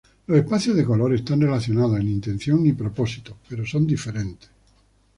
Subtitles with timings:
[0.25, 4.49] Los espacios de color están relacionados en intención y propósito, pero son diferentes.